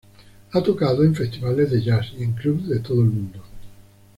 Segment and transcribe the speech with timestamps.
[0.53, 3.43] Ha tocado en festivales de Jazz y en clubs de todo el mundo.